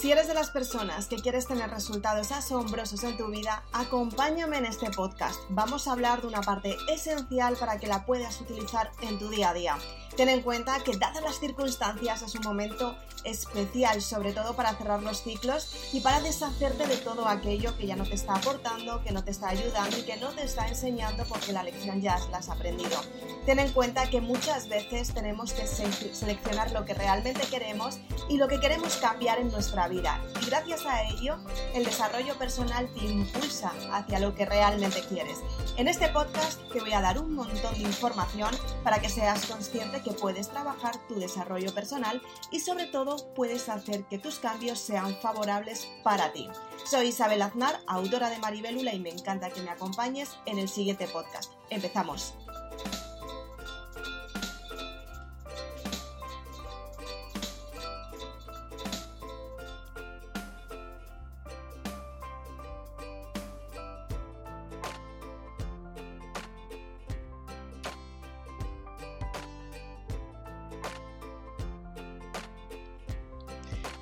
Si 0.00 0.12
eres 0.12 0.28
de 0.28 0.34
las 0.34 0.50
personas 0.50 1.08
que 1.08 1.16
quieres 1.16 1.48
tener 1.48 1.70
resultados 1.70 2.30
asombrosos 2.30 3.02
en 3.02 3.16
tu 3.16 3.26
vida, 3.26 3.64
acompáñame 3.72 4.58
en 4.58 4.66
este 4.66 4.92
podcast. 4.92 5.40
Vamos 5.48 5.88
a 5.88 5.92
hablar 5.92 6.20
de 6.20 6.28
una 6.28 6.40
parte 6.40 6.76
esencial 6.88 7.56
para 7.56 7.80
que 7.80 7.88
la 7.88 8.06
puedas 8.06 8.40
utilizar 8.40 8.92
en 9.02 9.18
tu 9.18 9.28
día 9.28 9.50
a 9.50 9.54
día. 9.54 9.76
Ten 10.16 10.28
en 10.28 10.42
cuenta 10.42 10.78
que 10.84 10.96
dadas 10.96 11.24
las 11.24 11.40
circunstancias 11.40 12.22
es 12.22 12.32
un 12.36 12.42
momento 12.42 12.96
especial, 13.30 14.02
sobre 14.02 14.32
todo 14.32 14.54
para 14.54 14.74
cerrar 14.74 15.02
los 15.02 15.22
ciclos 15.22 15.68
y 15.92 16.00
para 16.00 16.20
deshacerte 16.20 16.86
de 16.86 16.96
todo 16.96 17.26
aquello 17.26 17.76
que 17.76 17.86
ya 17.86 17.96
no 17.96 18.04
te 18.04 18.14
está 18.14 18.34
aportando, 18.34 19.02
que 19.02 19.12
no 19.12 19.24
te 19.24 19.30
está 19.30 19.48
ayudando 19.48 19.98
y 19.98 20.02
que 20.02 20.16
no 20.16 20.30
te 20.30 20.44
está 20.44 20.68
enseñando 20.68 21.24
porque 21.28 21.52
la 21.52 21.62
lección 21.62 22.00
ya 22.00 22.18
la 22.30 22.38
has 22.38 22.48
aprendido. 22.48 23.00
Ten 23.46 23.58
en 23.58 23.72
cuenta 23.72 24.10
que 24.10 24.20
muchas 24.20 24.68
veces 24.68 25.14
tenemos 25.14 25.52
que 25.52 25.66
seleccionar 25.66 26.70
lo 26.72 26.84
que 26.84 26.94
realmente 26.94 27.42
queremos 27.48 27.98
y 28.28 28.36
lo 28.36 28.48
que 28.48 28.60
queremos 28.60 28.96
cambiar 28.96 29.38
en 29.38 29.50
nuestra 29.50 29.88
vida. 29.88 30.22
Y 30.42 30.46
gracias 30.46 30.84
a 30.86 31.02
ello, 31.04 31.38
el 31.74 31.84
desarrollo 31.84 32.36
personal 32.38 32.92
te 32.92 33.04
impulsa 33.06 33.72
hacia 33.92 34.18
lo 34.18 34.34
que 34.34 34.44
realmente 34.44 35.02
quieres. 35.08 35.38
En 35.76 35.88
este 35.88 36.08
podcast 36.08 36.60
te 36.72 36.80
voy 36.80 36.92
a 36.92 37.00
dar 37.00 37.18
un 37.18 37.34
montón 37.34 37.74
de 37.74 37.80
información 37.80 38.54
para 38.82 39.00
que 39.00 39.08
seas 39.08 39.46
consciente 39.46 40.02
que 40.02 40.12
puedes 40.12 40.48
trabajar 40.48 40.96
tu 41.08 41.14
desarrollo 41.14 41.72
personal 41.74 42.20
y 42.50 42.60
sobre 42.60 42.86
todo 42.86 43.17
puedes 43.34 43.68
hacer 43.68 44.04
que 44.04 44.18
tus 44.18 44.38
cambios 44.38 44.78
sean 44.78 45.16
favorables 45.20 45.88
para 46.02 46.32
ti. 46.32 46.48
Soy 46.84 47.08
Isabel 47.08 47.42
Aznar, 47.42 47.80
autora 47.86 48.30
de 48.30 48.38
Maribelula 48.38 48.94
y 48.94 49.00
me 49.00 49.10
encanta 49.10 49.50
que 49.50 49.62
me 49.62 49.70
acompañes 49.70 50.36
en 50.46 50.58
el 50.58 50.68
siguiente 50.68 51.06
podcast. 51.06 51.52
Empezamos. 51.70 52.34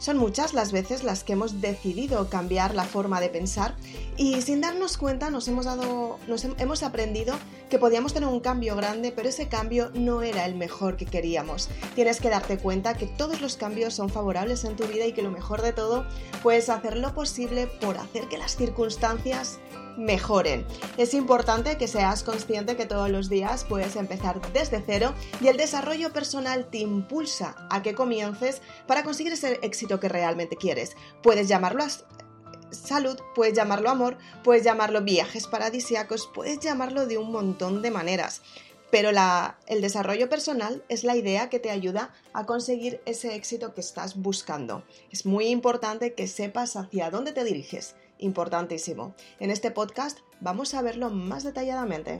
Son 0.06 0.18
muchas 0.18 0.54
las 0.54 0.70
veces 0.70 1.02
las 1.02 1.24
que 1.24 1.32
hemos 1.32 1.60
decidido 1.60 2.30
cambiar 2.30 2.76
la 2.76 2.84
forma 2.84 3.20
de 3.20 3.28
pensar 3.28 3.74
y 4.16 4.40
sin 4.40 4.60
darnos 4.60 4.98
cuenta 4.98 5.30
nos 5.30 5.48
hemos 5.48 5.64
dado 5.64 6.20
nos 6.28 6.44
hemos 6.44 6.84
aprendido 6.84 7.36
que 7.68 7.80
podíamos 7.80 8.14
tener 8.14 8.28
un 8.28 8.38
cambio 8.38 8.76
grande, 8.76 9.10
pero 9.10 9.28
ese 9.28 9.48
cambio 9.48 9.90
no 9.94 10.22
era 10.22 10.46
el 10.46 10.54
mejor 10.54 10.96
que 10.96 11.06
queríamos. 11.06 11.68
Tienes 11.96 12.20
que 12.20 12.30
darte 12.30 12.56
cuenta 12.56 12.94
que 12.94 13.06
todos 13.06 13.40
los 13.40 13.56
cambios 13.56 13.94
son 13.94 14.08
favorables 14.08 14.62
en 14.62 14.76
tu 14.76 14.86
vida 14.86 15.06
y 15.06 15.12
que 15.12 15.22
lo 15.22 15.32
mejor 15.32 15.60
de 15.60 15.72
todo 15.72 16.06
puedes 16.40 16.68
hacer 16.68 16.96
lo 16.96 17.12
posible 17.12 17.66
por 17.66 17.98
hacer 17.98 18.28
que 18.28 18.38
las 18.38 18.54
circunstancias 18.54 19.58
mejoren. 19.96 20.66
Es 20.96 21.14
importante 21.14 21.76
que 21.78 21.88
seas 21.88 22.22
consciente 22.22 22.76
que 22.76 22.86
todos 22.86 23.10
los 23.10 23.28
días 23.28 23.64
puedes 23.64 23.96
empezar 23.96 24.40
desde 24.52 24.82
cero 24.84 25.14
y 25.40 25.48
el 25.48 25.56
desarrollo 25.56 26.12
personal 26.12 26.66
te 26.70 26.78
impulsa 26.78 27.56
a 27.70 27.82
que 27.82 27.94
comiences 27.94 28.62
para 28.86 29.04
conseguir 29.04 29.32
ese 29.32 29.58
éxito 29.62 30.00
que 30.00 30.08
realmente 30.08 30.56
quieres. 30.56 30.96
Puedes 31.22 31.48
llamarlo 31.48 31.84
salud, 32.70 33.18
puedes 33.34 33.54
llamarlo 33.54 33.90
amor, 33.90 34.18
puedes 34.42 34.64
llamarlo 34.64 35.02
viajes 35.02 35.46
paradisiacos, 35.46 36.28
puedes 36.34 36.60
llamarlo 36.60 37.06
de 37.06 37.18
un 37.18 37.30
montón 37.32 37.82
de 37.82 37.90
maneras. 37.90 38.42
Pero 38.90 39.10
el 39.66 39.80
desarrollo 39.80 40.28
personal 40.28 40.84
es 40.88 41.02
la 41.02 41.16
idea 41.16 41.50
que 41.50 41.58
te 41.58 41.70
ayuda 41.70 42.14
a 42.32 42.46
conseguir 42.46 43.00
ese 43.04 43.34
éxito 43.34 43.74
que 43.74 43.80
estás 43.80 44.16
buscando. 44.16 44.84
Es 45.10 45.26
muy 45.26 45.48
importante 45.48 46.14
que 46.14 46.28
sepas 46.28 46.76
hacia 46.76 47.10
dónde 47.10 47.32
te 47.32 47.44
diriges 47.44 47.96
importantísimo. 48.18 49.14
En 49.40 49.50
este 49.50 49.70
podcast 49.70 50.18
vamos 50.40 50.74
a 50.74 50.82
verlo 50.82 51.10
más 51.10 51.44
detalladamente. 51.44 52.18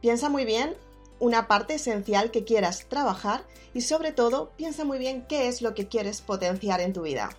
Piensa 0.00 0.28
muy 0.28 0.44
bien 0.44 0.74
una 1.20 1.46
parte 1.46 1.74
esencial 1.74 2.32
que 2.32 2.42
quieras 2.42 2.86
trabajar 2.88 3.44
y 3.72 3.82
sobre 3.82 4.10
todo 4.10 4.50
piensa 4.56 4.84
muy 4.84 4.98
bien 4.98 5.24
qué 5.28 5.46
es 5.46 5.62
lo 5.62 5.74
que 5.74 5.86
quieres 5.86 6.20
potenciar 6.20 6.80
en 6.80 6.92
tu 6.92 7.02
vida. 7.02 7.30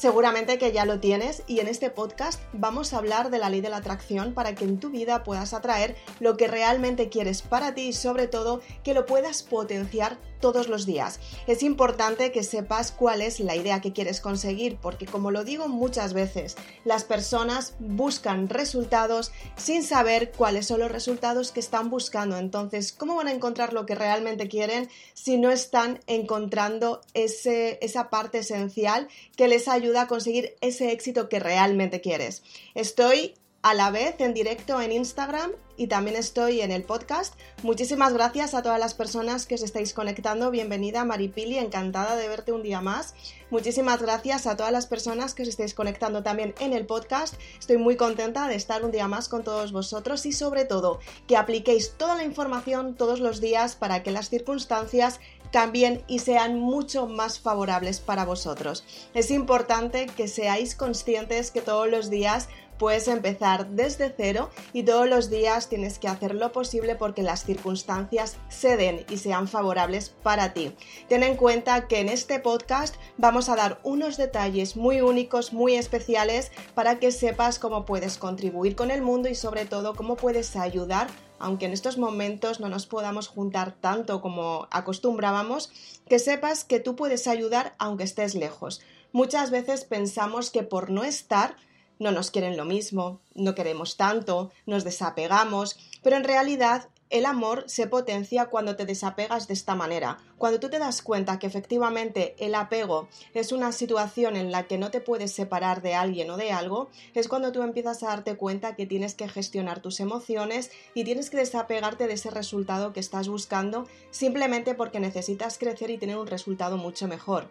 Seguramente 0.00 0.56
que 0.56 0.72
ya 0.72 0.86
lo 0.86 0.98
tienes 0.98 1.42
y 1.46 1.60
en 1.60 1.68
este 1.68 1.90
podcast 1.90 2.40
vamos 2.54 2.94
a 2.94 2.96
hablar 2.96 3.28
de 3.28 3.36
la 3.36 3.50
ley 3.50 3.60
de 3.60 3.68
la 3.68 3.76
atracción 3.76 4.32
para 4.32 4.54
que 4.54 4.64
en 4.64 4.80
tu 4.80 4.88
vida 4.88 5.24
puedas 5.24 5.52
atraer 5.52 5.94
lo 6.20 6.38
que 6.38 6.48
realmente 6.48 7.10
quieres 7.10 7.42
para 7.42 7.74
ti 7.74 7.88
y 7.88 7.92
sobre 7.92 8.26
todo 8.26 8.62
que 8.82 8.94
lo 8.94 9.04
puedas 9.04 9.42
potenciar 9.42 10.16
todos 10.40 10.68
los 10.68 10.86
días. 10.86 11.20
Es 11.46 11.62
importante 11.62 12.32
que 12.32 12.42
sepas 12.42 12.92
cuál 12.92 13.22
es 13.22 13.40
la 13.40 13.56
idea 13.56 13.80
que 13.80 13.92
quieres 13.92 14.20
conseguir, 14.20 14.76
porque 14.76 15.06
como 15.06 15.30
lo 15.30 15.44
digo 15.44 15.68
muchas 15.68 16.12
veces, 16.12 16.56
las 16.84 17.04
personas 17.04 17.74
buscan 17.78 18.48
resultados 18.48 19.32
sin 19.56 19.82
saber 19.82 20.32
cuáles 20.32 20.66
son 20.66 20.80
los 20.80 20.90
resultados 20.90 21.52
que 21.52 21.60
están 21.60 21.90
buscando. 21.90 22.36
Entonces, 22.36 22.92
¿cómo 22.92 23.16
van 23.16 23.28
a 23.28 23.32
encontrar 23.32 23.72
lo 23.72 23.86
que 23.86 23.94
realmente 23.94 24.48
quieren 24.48 24.88
si 25.14 25.36
no 25.36 25.50
están 25.50 26.00
encontrando 26.06 27.02
ese, 27.14 27.78
esa 27.82 28.10
parte 28.10 28.38
esencial 28.38 29.08
que 29.36 29.48
les 29.48 29.68
ayuda 29.68 30.02
a 30.02 30.06
conseguir 30.08 30.56
ese 30.60 30.92
éxito 30.92 31.28
que 31.28 31.40
realmente 31.40 32.00
quieres? 32.00 32.42
Estoy 32.74 33.34
a 33.62 33.74
la 33.74 33.90
vez 33.90 34.14
en 34.20 34.32
directo 34.32 34.80
en 34.80 34.90
Instagram 34.90 35.50
y 35.76 35.86
también 35.86 36.16
estoy 36.16 36.62
en 36.62 36.70
el 36.70 36.82
podcast. 36.82 37.34
Muchísimas 37.62 38.14
gracias 38.14 38.54
a 38.54 38.62
todas 38.62 38.78
las 38.78 38.94
personas 38.94 39.44
que 39.46 39.56
os 39.56 39.62
estáis 39.62 39.92
conectando. 39.92 40.50
Bienvenida 40.50 41.04
Maripili, 41.04 41.58
encantada 41.58 42.16
de 42.16 42.28
verte 42.28 42.52
un 42.52 42.62
día 42.62 42.80
más. 42.80 43.14
Muchísimas 43.50 44.00
gracias 44.00 44.46
a 44.46 44.56
todas 44.56 44.72
las 44.72 44.86
personas 44.86 45.34
que 45.34 45.42
os 45.42 45.48
estáis 45.48 45.74
conectando 45.74 46.22
también 46.22 46.54
en 46.58 46.72
el 46.72 46.86
podcast. 46.86 47.34
Estoy 47.58 47.76
muy 47.76 47.96
contenta 47.96 48.48
de 48.48 48.54
estar 48.54 48.82
un 48.82 48.92
día 48.92 49.08
más 49.08 49.28
con 49.28 49.44
todos 49.44 49.72
vosotros 49.72 50.24
y 50.24 50.32
sobre 50.32 50.64
todo 50.64 50.98
que 51.26 51.36
apliquéis 51.36 51.92
toda 51.98 52.14
la 52.14 52.24
información 52.24 52.94
todos 52.94 53.20
los 53.20 53.40
días 53.40 53.76
para 53.76 54.02
que 54.02 54.10
las 54.10 54.30
circunstancias 54.30 55.20
cambien 55.52 56.02
y 56.06 56.20
sean 56.20 56.58
mucho 56.58 57.06
más 57.06 57.40
favorables 57.40 58.00
para 58.00 58.24
vosotros. 58.24 58.84
Es 59.14 59.30
importante 59.30 60.06
que 60.06 60.28
seáis 60.28 60.74
conscientes 60.74 61.50
que 61.50 61.60
todos 61.60 61.88
los 61.88 62.08
días 62.08 62.48
puedes 62.80 63.08
empezar 63.08 63.68
desde 63.68 64.12
cero 64.16 64.48
y 64.72 64.84
todos 64.84 65.06
los 65.06 65.28
días 65.28 65.68
tienes 65.68 65.98
que 65.98 66.08
hacer 66.08 66.34
lo 66.34 66.50
posible 66.50 66.96
porque 66.96 67.22
las 67.22 67.44
circunstancias 67.44 68.38
se 68.48 68.78
den 68.78 69.04
y 69.10 69.18
sean 69.18 69.48
favorables 69.48 70.08
para 70.08 70.54
ti. 70.54 70.72
Ten 71.06 71.22
en 71.22 71.36
cuenta 71.36 71.88
que 71.88 72.00
en 72.00 72.08
este 72.08 72.40
podcast 72.40 72.96
vamos 73.18 73.50
a 73.50 73.56
dar 73.56 73.80
unos 73.82 74.16
detalles 74.16 74.76
muy 74.76 75.02
únicos, 75.02 75.52
muy 75.52 75.74
especiales 75.74 76.52
para 76.74 76.98
que 76.98 77.12
sepas 77.12 77.58
cómo 77.58 77.84
puedes 77.84 78.16
contribuir 78.16 78.76
con 78.76 78.90
el 78.90 79.02
mundo 79.02 79.28
y 79.28 79.34
sobre 79.34 79.66
todo 79.66 79.94
cómo 79.94 80.16
puedes 80.16 80.56
ayudar 80.56 81.08
aunque 81.42 81.64
en 81.64 81.72
estos 81.72 81.96
momentos 81.96 82.60
no 82.60 82.68
nos 82.68 82.86
podamos 82.86 83.26
juntar 83.26 83.72
tanto 83.72 84.20
como 84.20 84.68
acostumbrábamos, 84.70 85.72
que 86.06 86.18
sepas 86.18 86.64
que 86.64 86.80
tú 86.80 86.96
puedes 86.96 87.26
ayudar 87.26 87.74
aunque 87.78 88.04
estés 88.04 88.34
lejos. 88.34 88.82
Muchas 89.12 89.50
veces 89.50 89.84
pensamos 89.84 90.50
que 90.50 90.62
por 90.62 90.90
no 90.90 91.02
estar 91.02 91.56
no 92.00 92.10
nos 92.10 92.32
quieren 92.32 92.56
lo 92.56 92.64
mismo, 92.64 93.20
no 93.34 93.54
queremos 93.54 93.96
tanto, 93.96 94.50
nos 94.66 94.82
desapegamos, 94.82 95.78
pero 96.02 96.16
en 96.16 96.24
realidad 96.24 96.88
el 97.10 97.26
amor 97.26 97.64
se 97.66 97.88
potencia 97.88 98.46
cuando 98.46 98.76
te 98.76 98.86
desapegas 98.86 99.48
de 99.48 99.54
esta 99.54 99.74
manera. 99.74 100.18
Cuando 100.38 100.60
tú 100.60 100.70
te 100.70 100.78
das 100.78 101.02
cuenta 101.02 101.40
que 101.40 101.48
efectivamente 101.48 102.36
el 102.38 102.54
apego 102.54 103.08
es 103.34 103.50
una 103.50 103.72
situación 103.72 104.36
en 104.36 104.52
la 104.52 104.68
que 104.68 104.78
no 104.78 104.92
te 104.92 105.00
puedes 105.00 105.32
separar 105.32 105.82
de 105.82 105.94
alguien 105.94 106.30
o 106.30 106.36
de 106.36 106.52
algo, 106.52 106.88
es 107.14 107.26
cuando 107.26 107.50
tú 107.50 107.62
empiezas 107.62 108.02
a 108.02 108.08
darte 108.08 108.36
cuenta 108.36 108.76
que 108.76 108.86
tienes 108.86 109.14
que 109.14 109.28
gestionar 109.28 109.82
tus 109.82 109.98
emociones 109.98 110.70
y 110.94 111.02
tienes 111.02 111.30
que 111.30 111.36
desapegarte 111.36 112.06
de 112.06 112.14
ese 112.14 112.30
resultado 112.30 112.92
que 112.92 113.00
estás 113.00 113.28
buscando 113.28 113.88
simplemente 114.10 114.74
porque 114.74 115.00
necesitas 115.00 115.58
crecer 115.58 115.90
y 115.90 115.98
tener 115.98 116.16
un 116.16 116.28
resultado 116.28 116.76
mucho 116.76 117.08
mejor. 117.08 117.50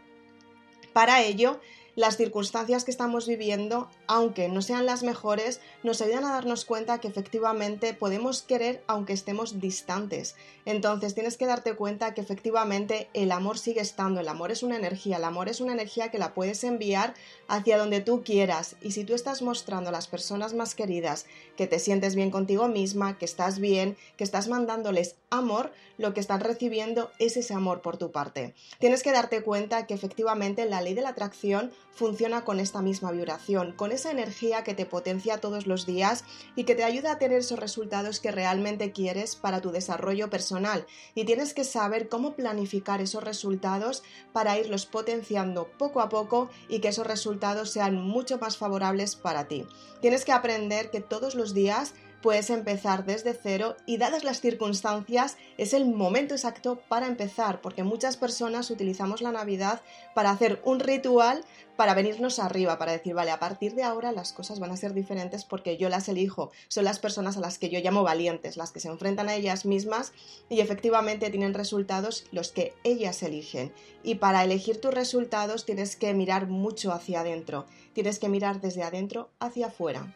Para 0.94 1.22
ello, 1.22 1.60
las 1.95 2.18
circunstancias 2.18 2.83
que 2.83 2.91
estamos 2.91 3.27
viviendo, 3.27 3.89
aunque 4.07 4.47
no 4.47 4.62
sean 4.62 4.86
las 4.86 5.03
mejores, 5.03 5.59
nos 5.83 6.01
ayudan 6.01 6.25
a 6.25 6.31
darnos 6.31 6.65
cuenta 6.65 7.00
que 7.00 7.07
efectivamente 7.07 7.94
podemos 7.94 8.41
querer 8.41 8.83
aunque 8.88 9.13
estemos 9.13 9.59
distantes. 9.59 10.36
Entonces 10.65 11.13
tienes 11.13 11.38
que 11.38 11.45
darte 11.45 11.75
cuenta 11.75 12.13
que 12.13 12.21
efectivamente 12.21 13.09
el 13.13 13.31
amor 13.31 13.57
sigue 13.57 13.81
estando, 13.81 14.19
el 14.19 14.27
amor 14.27 14.51
es 14.51 14.63
una 14.63 14.77
energía, 14.77 15.18
el 15.18 15.24
amor 15.24 15.50
es 15.50 15.62
una 15.62 15.74
energía 15.74 16.09
que 16.12 16.19
la 16.19 16.33
puedes 16.33 16.63
enviar 16.63 17.13
hacia 17.47 17.77
donde 17.77 18.01
tú 18.01 18.24
quieras 18.24 18.75
y 18.81 18.92
si 18.92 19.03
tú 19.03 19.13
estás 19.13 19.42
mostrando 19.42 19.89
a 19.89 19.94
las 19.94 20.07
personas 20.07 20.53
más 20.53 20.75
queridas 20.75 21.25
que 21.57 21.68
te 21.68 21.80
sientes 21.80 22.15
bien 22.15 22.31
contigo 22.31 22.68
misma, 22.68 23.18
que 23.18 23.25
estás 23.25 23.59
bien, 23.59 23.97
que 24.18 24.24
estás 24.24 24.47
mandándoles 24.47 25.15
amor, 25.30 25.71
lo 25.97 26.13
que 26.13 26.19
están 26.19 26.39
recibiendo 26.39 27.12
es 27.19 27.38
ese 27.38 27.53
amor 27.53 27.81
por 27.81 27.97
tu 27.97 28.12
parte. 28.12 28.53
Tienes 28.80 29.03
que 29.03 29.12
darte 29.12 29.42
cuenta 29.42 29.85
que 29.85 29.94
efectivamente 29.94 30.65
la 30.65 30.81
ley 30.81 30.94
de 30.94 31.01
la 31.01 31.09
atracción 31.09 31.71
funciona 31.91 32.45
con 32.45 32.59
esta 32.59 32.81
misma 32.81 33.12
vibración, 33.12 33.74
con 33.74 33.91
esa 33.91 34.12
energía 34.12 34.63
que 34.63 34.74
te 34.74 34.86
potencia 34.86 35.39
todos 35.39 35.68
los 35.68 35.86
días 35.86 36.24
y 36.56 36.63
que 36.63 36.75
te 36.75 36.83
ayuda 36.83 37.13
a 37.13 37.18
tener 37.18 37.39
esos 37.39 37.59
resultados 37.59 38.19
que 38.19 38.31
realmente 38.31 38.91
quieres 38.91 39.36
para 39.36 39.62
tu 39.62 39.71
desarrollo 39.71 40.30
personal. 40.30 40.86
Y 41.15 41.25
tienes 41.25 41.53
que 41.53 41.63
saber 41.63 42.09
cómo 42.09 42.36
planificar 42.36 43.01
esos 43.01 43.24
resultados 43.24 44.03
para 44.31 44.57
irlos 44.57 44.86
potenciando 44.86 45.68
poco 45.77 46.01
a 46.01 46.09
poco 46.09 46.50
y 46.68 46.80
que 46.80 46.89
esos 46.89 47.07
resultados 47.07 47.71
sean 47.71 47.95
mucho 47.95 48.38
más 48.38 48.57
favorables 48.57 49.15
para 49.15 49.47
ti. 49.47 49.65
Tienes 50.01 50.25
que 50.25 50.31
aprender 50.31 50.92
que 50.92 51.01
todos 51.01 51.35
los 51.35 51.53
días 51.53 51.94
puedes 52.21 52.50
empezar 52.50 53.06
desde 53.06 53.33
cero 53.33 53.75
y 53.86 53.98
dadas 53.98 54.24
las 54.24 54.42
circunstancias 54.42 55.38
es 55.57 55.74
el 55.74 55.86
momento 55.86 56.33
exacto 56.33 56.81
para 56.88 57.07
empezar, 57.07 57.62
porque 57.62 57.83
muchas 57.83 58.18
personas 58.18 58.69
utilizamos 58.69 59.21
la 59.21 59.31
Navidad 59.31 59.81
para 60.13 60.31
hacer 60.31 60.62
un 60.66 60.80
ritual 60.80 61.44
para 61.75 61.94
venirnos 61.94 62.39
arriba, 62.39 62.77
para 62.77 62.92
decir, 62.92 63.13
vale, 63.13 63.31
a 63.31 63.39
partir 63.39 63.74
de 63.74 63.83
ahora 63.83 64.12
las 64.12 64.33
cosas 64.33 64.60
van 64.60 64.71
a 64.71 64.75
ser 64.75 64.94
diferentes 64.94 65.45
porque 65.45 65.77
yo 65.77 65.88
las 65.88 66.10
elijo, 66.10 66.51
son 66.68 66.83
las 66.83 67.00
personas 67.00 67.38
a 67.38 67.39
las 67.39 67.57
que 67.57 67.69
yo 67.69 67.80
llamo 67.80 68.04
valientes, 68.04 68.57
las 68.57 68.71
que 68.71 68.81
se 68.81 68.89
enfrentan 68.89 69.30
a 69.30 69.36
ellas 69.36 69.66
mismas 69.66 70.12
y 70.50 70.60
efectivamente 70.60 71.30
tienen 71.30 71.54
resultados 71.54 72.25
los 72.33 72.51
que 72.51 72.74
ellas 72.83 73.24
eligen. 73.24 73.71
Y 74.04 74.16
para 74.16 74.44
elegir 74.44 74.81
tus 74.81 74.94
resultados 74.94 75.66
tienes 75.66 75.95
que 75.95 76.13
mirar 76.13 76.48
mucho 76.48 76.92
hacia 76.92 77.21
adentro, 77.21 77.66
tienes 77.94 78.19
que 78.19 78.27
mirar 78.27 78.60
desde 78.60 78.83
adentro 78.83 79.30
hacia 79.39 79.68
afuera 79.68 80.13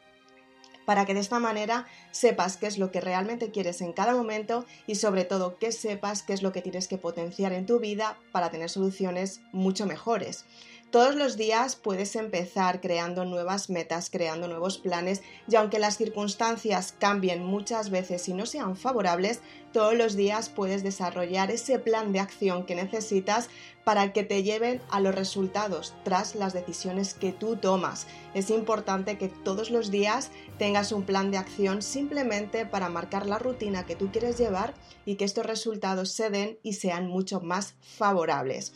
para 0.85 1.06
que 1.06 1.13
de 1.13 1.19
esta 1.19 1.39
manera 1.39 1.85
sepas 2.12 2.57
qué 2.57 2.68
es 2.68 2.77
lo 2.77 2.91
que 2.91 3.01
realmente 3.01 3.51
quieres 3.51 3.81
en 3.81 3.94
cada 3.94 4.13
momento 4.15 4.65
y 4.88 4.95
sobre 4.95 5.25
todo 5.25 5.57
que 5.57 5.71
sepas 5.71 6.24
qué 6.24 6.33
es 6.33 6.41
lo 6.41 6.51
que 6.51 6.62
tienes 6.62 6.88
que 6.88 6.97
potenciar 6.97 7.53
en 7.53 7.65
tu 7.65 7.80
vida 7.80 8.18
para 8.31 8.50
tener 8.50 8.69
soluciones 8.69 9.41
mucho 9.51 9.85
mejores. 9.85 10.45
Todos 10.93 11.15
los 11.15 11.37
días 11.37 11.75
puedes 11.75 12.15
empezar 12.15 12.79
creando 12.79 13.25
nuevas 13.25 13.71
metas, 13.71 14.11
creando 14.11 14.47
nuevos 14.47 14.77
planes 14.77 15.23
y 15.49 15.55
aunque 15.55 15.79
las 15.79 15.97
circunstancias 15.97 16.93
cambien 16.99 17.43
muchas 17.43 17.89
veces 17.89 18.29
y 18.29 18.35
no 18.35 18.45
sean 18.45 18.77
favorables, 18.77 19.41
todos 19.71 19.95
los 19.95 20.15
días 20.15 20.49
puedes 20.49 20.83
desarrollar 20.83 21.49
ese 21.49 21.79
plan 21.79 22.13
de 22.13 22.19
acción 22.19 22.67
que 22.67 22.75
necesitas 22.75 23.49
para 23.83 24.13
que 24.13 24.23
te 24.23 24.43
lleven 24.43 24.81
a 24.91 24.99
los 24.99 25.15
resultados 25.15 25.95
tras 26.03 26.35
las 26.35 26.53
decisiones 26.53 27.15
que 27.15 27.31
tú 27.31 27.55
tomas. 27.55 28.05
Es 28.35 28.51
importante 28.51 29.17
que 29.17 29.29
todos 29.29 29.71
los 29.71 29.89
días 29.89 30.29
tengas 30.59 30.91
un 30.91 31.05
plan 31.05 31.31
de 31.31 31.39
acción 31.39 31.81
simplemente 31.81 32.67
para 32.67 32.89
marcar 32.89 33.25
la 33.25 33.39
rutina 33.39 33.87
que 33.87 33.95
tú 33.95 34.11
quieres 34.11 34.37
llevar 34.37 34.75
y 35.07 35.15
que 35.15 35.25
estos 35.25 35.47
resultados 35.47 36.11
se 36.11 36.29
den 36.29 36.59
y 36.61 36.73
sean 36.73 37.07
mucho 37.07 37.41
más 37.41 37.73
favorables. 37.81 38.73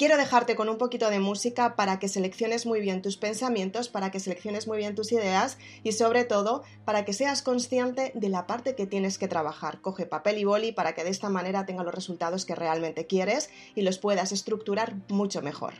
Quiero 0.00 0.16
dejarte 0.16 0.56
con 0.56 0.70
un 0.70 0.78
poquito 0.78 1.10
de 1.10 1.20
música 1.20 1.76
para 1.76 1.98
que 1.98 2.08
selecciones 2.08 2.64
muy 2.64 2.80
bien 2.80 3.02
tus 3.02 3.18
pensamientos, 3.18 3.90
para 3.90 4.10
que 4.10 4.18
selecciones 4.18 4.66
muy 4.66 4.78
bien 4.78 4.94
tus 4.94 5.12
ideas 5.12 5.58
y 5.82 5.92
sobre 5.92 6.24
todo 6.24 6.62
para 6.86 7.04
que 7.04 7.12
seas 7.12 7.42
consciente 7.42 8.10
de 8.14 8.30
la 8.30 8.46
parte 8.46 8.74
que 8.74 8.86
tienes 8.86 9.18
que 9.18 9.28
trabajar. 9.28 9.82
Coge 9.82 10.06
papel 10.06 10.38
y 10.38 10.44
boli 10.44 10.72
para 10.72 10.94
que 10.94 11.04
de 11.04 11.10
esta 11.10 11.28
manera 11.28 11.66
tenga 11.66 11.84
los 11.84 11.94
resultados 11.94 12.46
que 12.46 12.54
realmente 12.54 13.06
quieres 13.06 13.50
y 13.74 13.82
los 13.82 13.98
puedas 13.98 14.32
estructurar 14.32 14.94
mucho 15.10 15.42
mejor. 15.42 15.74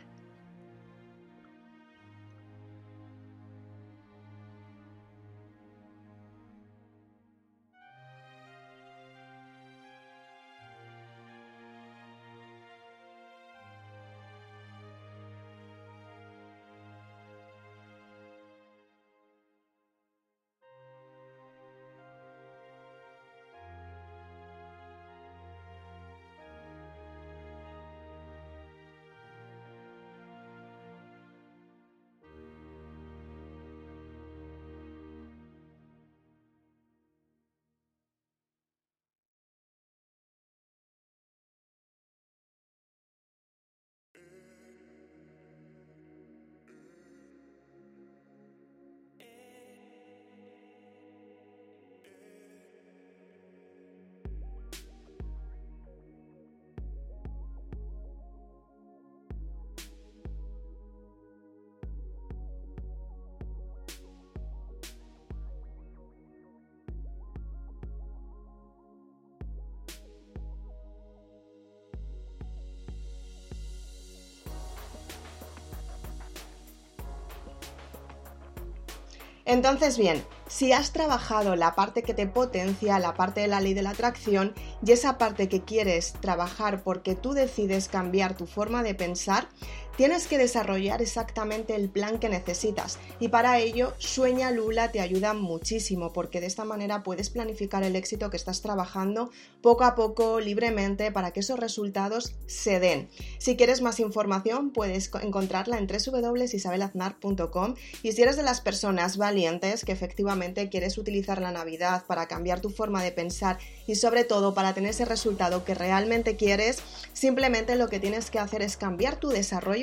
Entonces, 79.51 79.97
bien, 79.97 80.23
si 80.47 80.71
has 80.71 80.93
trabajado 80.93 81.57
la 81.57 81.75
parte 81.75 82.03
que 82.03 82.13
te 82.13 82.25
potencia, 82.25 82.99
la 82.99 83.15
parte 83.15 83.41
de 83.41 83.47
la 83.47 83.59
ley 83.59 83.73
de 83.73 83.81
la 83.81 83.89
atracción 83.89 84.53
y 84.81 84.93
esa 84.93 85.17
parte 85.17 85.49
que 85.49 85.59
quieres 85.59 86.13
trabajar 86.21 86.83
porque 86.83 87.15
tú 87.15 87.33
decides 87.33 87.89
cambiar 87.89 88.37
tu 88.37 88.45
forma 88.45 88.81
de 88.81 88.95
pensar, 88.95 89.49
Tienes 89.97 90.25
que 90.25 90.37
desarrollar 90.37 91.01
exactamente 91.01 91.75
el 91.75 91.89
plan 91.89 92.17
que 92.17 92.29
necesitas 92.29 92.97
y 93.19 93.27
para 93.27 93.59
ello 93.59 93.93
Sueña 93.97 94.49
Lula 94.49 94.91
te 94.91 95.01
ayuda 95.01 95.33
muchísimo 95.33 96.13
porque 96.13 96.39
de 96.39 96.47
esta 96.47 96.65
manera 96.65 97.03
puedes 97.03 97.29
planificar 97.29 97.83
el 97.83 97.95
éxito 97.95 98.29
que 98.29 98.37
estás 98.37 98.61
trabajando 98.61 99.31
poco 99.61 99.83
a 99.83 99.93
poco, 99.95 100.39
libremente, 100.39 101.11
para 101.11 101.31
que 101.31 101.41
esos 101.41 101.59
resultados 101.59 102.33
se 102.47 102.79
den. 102.79 103.09
Si 103.37 103.57
quieres 103.57 103.81
más 103.81 103.99
información 103.99 104.71
puedes 104.71 105.11
encontrarla 105.21 105.77
en 105.77 105.87
www.isabelaznar.com 105.87 107.75
y 108.01 108.13
si 108.13 108.21
eres 108.21 108.37
de 108.37 108.43
las 108.43 108.61
personas 108.61 109.17
valientes 109.17 109.83
que 109.85 109.91
efectivamente 109.91 110.69
quieres 110.69 110.97
utilizar 110.97 111.41
la 111.41 111.51
Navidad 111.51 112.05
para 112.07 112.27
cambiar 112.27 112.61
tu 112.61 112.69
forma 112.69 113.03
de 113.03 113.11
pensar 113.11 113.59
y 113.87 113.95
sobre 113.95 114.23
todo 114.23 114.53
para 114.53 114.73
tener 114.73 114.91
ese 114.91 115.05
resultado 115.05 115.65
que 115.65 115.75
realmente 115.75 116.37
quieres, 116.37 116.81
simplemente 117.13 117.75
lo 117.75 117.89
que 117.89 117.99
tienes 117.99 118.31
que 118.31 118.39
hacer 118.39 118.61
es 118.61 118.77
cambiar 118.77 119.17
tu 119.17 119.29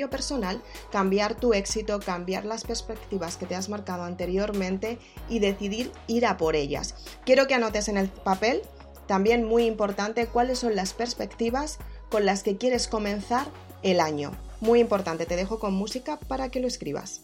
personal, 0.09 0.61
cambiar 0.91 1.35
tu 1.35 1.53
éxito, 1.53 1.99
cambiar 1.99 2.45
las 2.45 2.63
perspectivas 2.63 3.37
que 3.37 3.45
te 3.45 3.55
has 3.55 3.69
marcado 3.69 4.03
anteriormente 4.03 4.99
y 5.29 5.39
decidir 5.39 5.91
ir 6.07 6.25
a 6.25 6.37
por 6.37 6.55
ellas. 6.55 6.95
Quiero 7.25 7.47
que 7.47 7.55
anotes 7.55 7.87
en 7.87 7.97
el 7.97 8.09
papel, 8.09 8.61
también 9.07 9.45
muy 9.45 9.65
importante, 9.65 10.27
cuáles 10.27 10.59
son 10.59 10.75
las 10.75 10.93
perspectivas 10.93 11.79
con 12.09 12.25
las 12.25 12.43
que 12.43 12.57
quieres 12.57 12.87
comenzar 12.87 13.47
el 13.83 13.99
año. 13.99 14.31
Muy 14.61 14.79
importante, 14.79 15.25
te 15.25 15.35
dejo 15.35 15.59
con 15.59 15.73
música 15.73 16.17
para 16.17 16.49
que 16.49 16.59
lo 16.59 16.67
escribas. 16.67 17.21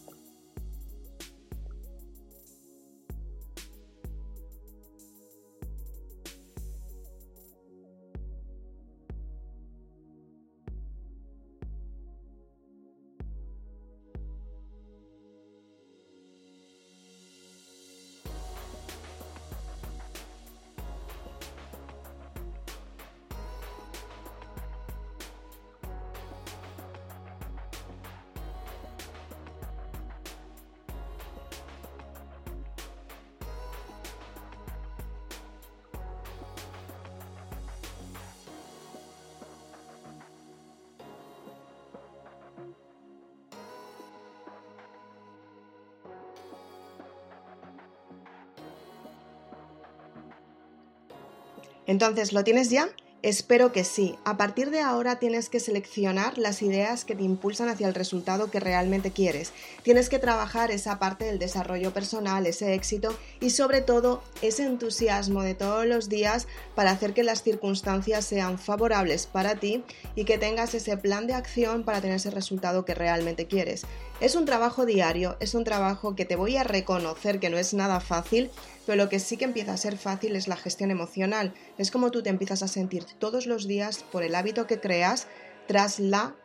Entonces, 51.86 52.32
¿lo 52.32 52.44
tienes 52.44 52.70
ya? 52.70 52.88
Espero 53.22 53.72
que 53.72 53.82
sí. 53.82 54.14
A 54.24 54.36
partir 54.36 54.70
de 54.70 54.82
ahora 54.82 55.18
tienes 55.18 55.48
que 55.48 55.58
seleccionar 55.58 56.38
las 56.38 56.62
ideas 56.62 57.04
que 57.04 57.16
te 57.16 57.24
impulsan 57.24 57.68
hacia 57.68 57.88
el 57.88 57.94
resultado 57.94 58.50
que 58.50 58.60
realmente 58.60 59.10
quieres. 59.10 59.52
Tienes 59.82 60.08
que 60.08 60.20
trabajar 60.20 60.70
esa 60.70 60.98
parte 61.00 61.24
del 61.24 61.38
desarrollo 61.38 61.92
personal, 61.92 62.46
ese 62.46 62.74
éxito 62.74 63.16
y 63.40 63.50
sobre 63.50 63.80
todo 63.80 64.22
ese 64.42 64.64
entusiasmo 64.64 65.42
de 65.42 65.54
todos 65.54 65.86
los 65.86 66.08
días 66.08 66.46
para 66.74 66.92
hacer 66.92 67.14
que 67.14 67.24
las 67.24 67.42
circunstancias 67.42 68.24
sean 68.24 68.58
favorables 68.58 69.26
para 69.26 69.56
ti 69.56 69.82
y 70.14 70.24
que 70.24 70.38
tengas 70.38 70.74
ese 70.74 70.96
plan 70.96 71.26
de 71.26 71.34
acción 71.34 71.84
para 71.84 72.00
tener 72.00 72.16
ese 72.16 72.30
resultado 72.30 72.84
que 72.84 72.94
realmente 72.94 73.46
quieres. 73.46 73.86
Es 74.20 74.36
un 74.36 74.44
trabajo 74.44 74.86
diario, 74.86 75.36
es 75.40 75.54
un 75.54 75.64
trabajo 75.64 76.14
que 76.14 76.26
te 76.26 76.36
voy 76.36 76.58
a 76.58 76.64
reconocer 76.64 77.40
que 77.40 77.50
no 77.50 77.58
es 77.58 77.74
nada 77.74 78.00
fácil, 78.00 78.50
pero 78.86 78.96
lo 78.96 79.08
que 79.08 79.18
sí 79.18 79.36
que 79.36 79.44
empieza 79.44 79.72
a 79.72 79.76
ser 79.76 79.98
fácil 79.98 80.36
es 80.36 80.48
la 80.48 80.56
gestión 80.56 80.90
emocional. 80.90 81.52
Es 81.76 81.90
como 81.90 82.10
tú 82.10 82.22
te 82.22 82.30
empiezas 82.30 82.62
a 82.62 82.68
sentir 82.68 83.04
todos 83.18 83.46
los 83.46 83.66
días 83.66 84.04
por 84.10 84.22
el 84.22 84.34
hábito 84.34 84.66
que 84.66 84.80
creas 84.80 85.26
tras 85.66 85.98
la 85.98 86.36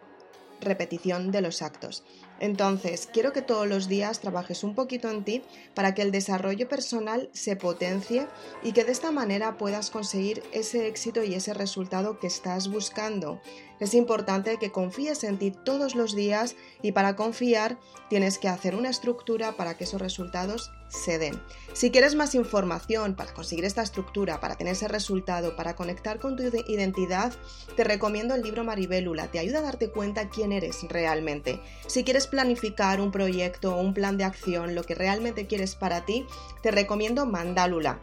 repetición 0.60 1.32
de 1.32 1.42
los 1.42 1.62
actos. 1.62 2.04
Entonces, 2.42 3.08
quiero 3.14 3.34
que 3.34 3.44
todos 3.44 3.68
los 3.68 3.88
días 3.88 4.20
trabajes 4.20 4.64
un 4.64 4.74
poquito 4.74 5.12
en 5.12 5.24
ti 5.24 5.44
para 5.76 5.94
que 5.94 6.02
el 6.02 6.12
desarrollo 6.12 6.68
personal 6.68 7.30
se 7.34 7.56
potencie 7.56 8.26
y 8.64 8.72
que 8.72 8.84
de 8.84 8.92
esta 8.92 9.12
manera 9.12 9.60
puedas 9.60 9.92
conseguir 9.92 10.42
ese 10.52 10.88
éxito 10.88 11.24
y 11.24 11.36
ese 11.36 11.54
resultado 11.54 12.18
que 12.18 12.26
estás 12.26 12.68
buscando. 12.68 13.40
Es 13.80 13.94
importante 13.94 14.58
que 14.58 14.72
confíes 14.72 15.24
en 15.24 15.38
ti 15.38 15.52
todos 15.52 15.94
los 15.96 16.16
días 16.16 16.56
y 16.82 16.92
para 16.94 17.16
confiar 17.16 17.80
tienes 18.10 18.40
que 18.40 18.48
hacer 18.48 18.76
una 18.76 18.90
estructura 18.90 19.54
para 19.54 19.78
que 19.78 19.86
esos 19.86 20.02
resultados 20.02 20.72
se 20.88 21.18
den. 21.18 21.42
Si 21.74 21.90
quieres 21.90 22.16
más 22.16 22.36
información 22.36 23.16
para 23.16 23.34
conseguir 23.34 23.66
esta 23.66 23.82
estructura, 23.82 24.40
para 24.40 24.56
tener 24.56 24.74
ese 24.74 24.88
resultado, 24.88 25.56
para 25.56 25.76
conectar 25.76 26.20
con 26.20 26.36
tu 26.36 26.44
identidad, 26.44 27.34
te 27.76 27.84
recomiendo 27.84 28.36
el 28.36 28.44
libro 28.44 28.64
Maribélula. 28.64 29.32
Te 29.32 29.40
ayuda 29.40 29.60
a 29.60 29.64
darte 29.64 29.90
cuenta 29.90 30.30
quién 30.30 30.52
eres 30.52 30.84
realmente. 30.90 31.60
Si 31.88 32.04
quieres 32.04 32.28
planificar 32.32 33.00
un 33.00 33.12
proyecto 33.12 33.76
o 33.76 33.82
un 33.82 33.94
plan 33.94 34.18
de 34.18 34.24
acción, 34.24 34.74
lo 34.74 34.84
que 34.84 34.96
realmente 34.96 35.46
quieres 35.46 35.76
para 35.76 36.06
ti, 36.06 36.26
te 36.64 36.72
recomiendo 36.72 37.28
Mandálula 37.28 38.00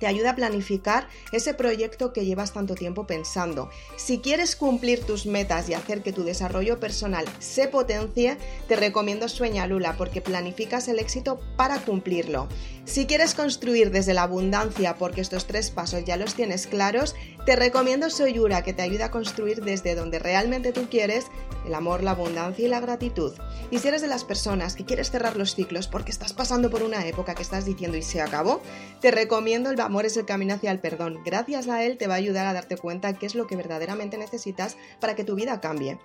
te 0.00 0.06
ayuda 0.06 0.30
a 0.30 0.34
planificar 0.34 1.06
ese 1.30 1.54
proyecto 1.54 2.12
que 2.12 2.24
llevas 2.24 2.52
tanto 2.52 2.74
tiempo 2.74 3.06
pensando. 3.06 3.70
Si 3.96 4.18
quieres 4.18 4.56
cumplir 4.56 5.04
tus 5.04 5.26
metas 5.26 5.68
y 5.68 5.74
hacer 5.74 6.02
que 6.02 6.12
tu 6.12 6.24
desarrollo 6.24 6.80
personal 6.80 7.26
se 7.38 7.68
potencie, 7.68 8.38
te 8.66 8.76
recomiendo 8.76 9.28
Sueña 9.28 9.66
Lula 9.66 9.94
porque 9.96 10.22
planificas 10.22 10.88
el 10.88 10.98
éxito 10.98 11.38
para 11.56 11.78
cumplirlo. 11.78 12.48
Si 12.86 13.06
quieres 13.06 13.34
construir 13.34 13.90
desde 13.90 14.14
la 14.14 14.22
abundancia 14.22 14.96
porque 14.96 15.20
estos 15.20 15.46
tres 15.46 15.70
pasos 15.70 16.04
ya 16.04 16.16
los 16.16 16.34
tienes 16.34 16.66
claros, 16.66 17.14
te 17.46 17.56
recomiendo 17.56 18.10
Soyura 18.10 18.62
que 18.62 18.72
te 18.72 18.82
ayuda 18.82 19.06
a 19.06 19.10
construir 19.10 19.62
desde 19.62 19.94
donde 19.94 20.18
realmente 20.18 20.72
tú 20.72 20.88
quieres 20.90 21.26
el 21.66 21.74
amor, 21.74 22.02
la 22.02 22.12
abundancia 22.12 22.66
y 22.66 22.68
la 22.68 22.80
gratitud. 22.80 23.32
Y 23.70 23.78
si 23.78 23.88
eres 23.88 24.02
de 24.02 24.08
las 24.08 24.24
personas 24.24 24.74
que 24.74 24.84
quieres 24.84 25.10
cerrar 25.10 25.36
los 25.36 25.54
ciclos 25.54 25.88
porque 25.88 26.10
estás 26.10 26.32
pasando 26.32 26.70
por 26.70 26.82
una 26.82 27.06
época 27.06 27.34
que 27.34 27.42
estás 27.42 27.64
diciendo 27.64 27.96
y 27.96 28.02
se 28.02 28.20
acabó, 28.20 28.60
te 29.00 29.10
recomiendo 29.10 29.70
el 29.70 29.80
amor 29.80 30.06
es 30.06 30.16
el 30.16 30.26
camino 30.26 30.54
hacia 30.54 30.70
el 30.70 30.80
perdón. 30.80 31.20
Gracias 31.24 31.68
a 31.68 31.84
él 31.84 31.98
te 31.98 32.06
va 32.06 32.14
a 32.14 32.18
ayudar 32.18 32.46
a 32.46 32.52
darte 32.52 32.76
cuenta 32.76 33.12
qué 33.14 33.26
es 33.26 33.34
lo 33.34 33.46
que 33.46 33.56
verdaderamente 33.56 34.18
necesitas 34.18 34.76
para 35.00 35.14
que 35.14 35.24
tu 35.24 35.34
vida 35.34 35.60
cambie. 35.60 35.98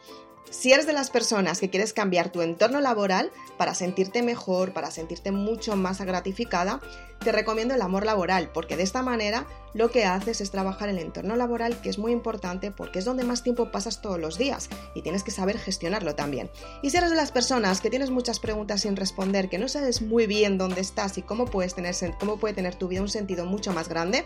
Si 0.49 0.71
eres 0.71 0.85
de 0.85 0.93
las 0.93 1.09
personas 1.09 1.59
que 1.59 1.69
quieres 1.69 1.91
cambiar 1.91 2.31
tu 2.31 2.41
entorno 2.41 2.79
laboral 2.79 3.31
para 3.57 3.73
sentirte 3.73 4.21
mejor, 4.21 4.73
para 4.73 4.91
sentirte 4.91 5.31
mucho 5.31 5.75
más 5.75 5.99
gratificada, 6.01 6.81
te 7.19 7.31
recomiendo 7.31 7.73
el 7.73 7.81
amor 7.81 8.05
laboral, 8.05 8.51
porque 8.53 8.77
de 8.77 8.83
esta 8.83 9.01
manera 9.01 9.47
lo 9.73 9.89
que 9.89 10.05
haces 10.05 10.41
es 10.41 10.51
trabajar 10.51 10.89
el 10.89 10.99
entorno 10.99 11.35
laboral, 11.35 11.81
que 11.81 11.89
es 11.89 11.97
muy 11.97 12.11
importante 12.11 12.71
porque 12.71 12.99
es 12.99 13.05
donde 13.05 13.23
más 13.23 13.43
tiempo 13.43 13.71
pasas 13.71 14.01
todos 14.01 14.19
los 14.19 14.37
días 14.37 14.69
y 14.93 15.01
tienes 15.01 15.23
que 15.23 15.31
saber 15.31 15.57
gestionarlo 15.57 16.15
también. 16.15 16.49
Y 16.81 16.91
si 16.91 16.97
eres 16.97 17.09
de 17.09 17.15
las 17.15 17.31
personas 17.31 17.81
que 17.81 17.89
tienes 17.89 18.11
muchas 18.11 18.39
preguntas 18.39 18.81
sin 18.81 18.95
responder, 18.95 19.49
que 19.49 19.57
no 19.57 19.67
sabes 19.67 20.01
muy 20.01 20.27
bien 20.27 20.57
dónde 20.57 20.81
estás 20.81 21.17
y 21.17 21.23
cómo, 21.23 21.45
puedes 21.45 21.73
tener, 21.73 21.95
cómo 22.19 22.37
puede 22.37 22.53
tener 22.53 22.75
tu 22.75 22.87
vida 22.87 23.01
un 23.01 23.09
sentido 23.09 23.45
mucho 23.45 23.73
más 23.73 23.89
grande, 23.89 24.25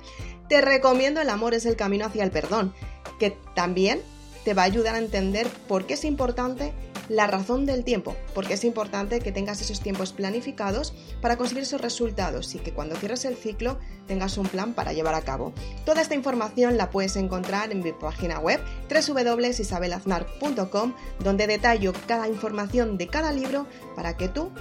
te 0.50 0.62
recomiendo 0.62 1.22
el 1.22 1.30
amor 1.30 1.54
es 1.54 1.66
el 1.66 1.76
camino 1.76 2.06
hacia 2.06 2.24
el 2.24 2.32
perdón, 2.32 2.74
que 3.20 3.38
también 3.56 4.02
te 4.44 4.54
va 4.54 4.64
a 4.64 4.66
ayudar 4.66 4.96
a 4.96 5.00
entender 5.00 5.48
por 5.68 5.86
qué 5.86 5.96
es 5.96 6.06
importante 6.06 6.74
la 7.10 7.28
razón 7.28 7.66
del 7.66 7.84
tiempo, 7.84 8.16
porque 8.36 8.54
es 8.54 8.64
importante 8.64 9.20
que 9.20 9.32
tengas 9.32 9.62
esos 9.62 9.82
tiempos 9.82 10.14
planificados 10.14 10.94
para 11.22 11.38
conseguir 11.38 11.64
esos 11.64 11.82
resultados 11.82 12.54
y 12.56 12.60
que 12.60 12.72
cuando 12.72 12.96
cierres 12.96 13.26
el 13.26 13.36
ciclo 13.36 13.80
tengas 14.08 14.38
un 14.38 14.48
plan 14.48 14.74
para 14.74 14.94
llevar 14.94 15.16
a 15.16 15.22
cabo. 15.22 15.54
Toda 15.86 16.02
esta 16.02 16.16
información 16.16 16.78
la 16.78 16.92
puedes 16.92 17.16
encontrar 17.16 17.72
en 17.72 17.84
mi 17.84 17.92
página 17.92 18.40
web 18.40 18.62
www.isabelaznar.com 18.90 20.94
donde 21.24 21.48
detallo 21.48 21.94
cada 22.08 22.28
información 22.28 22.98
de 22.98 23.08
cada 23.08 23.32
libro 23.32 23.66
para 23.96 24.16
que 24.16 24.30
tú 24.30 24.52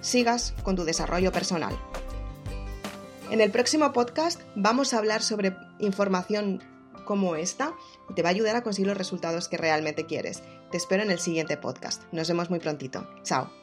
sigas 0.00 0.54
con 0.62 0.76
tu 0.76 0.84
desarrollo 0.84 1.32
personal. 1.32 1.76
En 3.30 3.40
el 3.40 3.50
próximo 3.50 3.92
podcast 3.92 4.40
vamos 4.54 4.94
a 4.94 4.98
hablar 4.98 5.22
sobre 5.22 5.56
información 5.80 6.62
como 7.04 7.36
esta 7.36 7.74
y 8.08 8.14
te 8.14 8.22
va 8.22 8.28
a 8.28 8.32
ayudar 8.32 8.56
a 8.56 8.62
conseguir 8.62 8.88
los 8.88 8.98
resultados 8.98 9.48
que 9.48 9.56
realmente 9.56 10.06
quieres. 10.06 10.42
Te 10.70 10.76
espero 10.76 11.02
en 11.02 11.10
el 11.10 11.18
siguiente 11.18 11.56
podcast. 11.56 12.02
Nos 12.12 12.28
vemos 12.28 12.50
muy 12.50 12.58
prontito. 12.58 13.08
Chao. 13.22 13.57